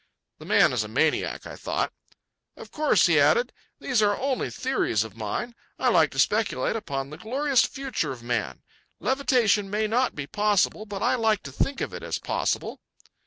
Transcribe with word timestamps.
The 0.39 0.45
man 0.47 0.73
is 0.73 0.83
a 0.83 0.87
maniac, 0.87 1.43
thought 1.43 1.93
I. 2.57 2.61
"Of 2.61 2.71
course," 2.71 3.05
he 3.05 3.19
added, 3.19 3.53
"these 3.79 4.01
are 4.01 4.17
only 4.19 4.49
theories 4.49 5.03
of 5.03 5.15
mine. 5.15 5.53
I 5.77 5.89
like 5.89 6.09
to 6.13 6.17
speculate 6.17 6.75
upon 6.75 7.11
the 7.11 7.19
glorious 7.19 7.63
future 7.65 8.11
of 8.11 8.23
man. 8.23 8.63
Levitation 8.99 9.69
may 9.69 9.85
not 9.85 10.15
be 10.15 10.25
possible, 10.25 10.87
but 10.87 11.03
I 11.03 11.13
like 11.13 11.43
to 11.43 11.51
think 11.51 11.81
of 11.81 11.93
it 11.93 12.01
as 12.01 12.17
possible." 12.17 12.79